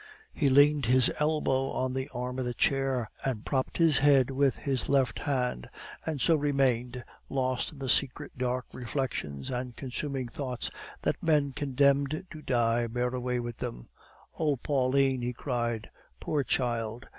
[0.33, 3.07] He leaned his elbow on the arm of the chair,
[3.45, 5.69] propped his head with his left hand,
[6.07, 10.71] and so remained, lost in secret dark reflections and consuming thoughts
[11.03, 13.89] that men condemned to die bear away with them.
[14.39, 15.91] "O Pauline!" he cried.
[16.19, 17.05] "Poor child!